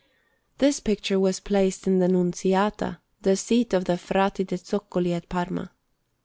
This 0.57 0.79
picture 0.79 1.19
was 1.19 1.39
placed 1.39 1.85
in 1.85 1.99
the 1.99 2.07
Nunziata, 2.07 2.97
the 3.21 3.35
seat 3.35 3.71
of 3.75 3.85
the 3.85 3.99
Frati 3.99 4.43
de' 4.43 4.57
Zoccoli 4.57 5.13
at 5.13 5.29
Parma. 5.29 5.73